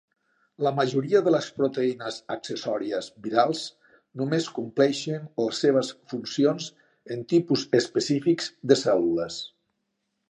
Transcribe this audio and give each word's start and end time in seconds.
La 0.67 0.69
majoria 0.77 1.19
de 1.25 1.31
les 1.33 1.47
proteïnes 1.57 2.15
accessòries 2.35 3.09
virals 3.27 3.61
només 4.21 4.47
compleixen 4.55 5.27
les 5.43 5.59
seves 5.65 5.91
funcions 6.15 6.71
en 7.17 7.21
tipus 7.35 7.67
específics 7.81 8.49
de 8.73 8.79
cèl·lules. 8.85 9.39